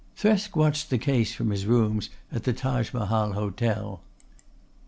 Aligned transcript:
Thresk 0.17 0.55
watched 0.55 0.89
the 0.89 0.97
case 0.97 1.31
from 1.35 1.51
his 1.51 1.67
rooms 1.67 2.09
at 2.31 2.41
the 2.41 2.53
Taj 2.53 2.91
Mahal 2.91 3.33
Hotel. 3.33 4.01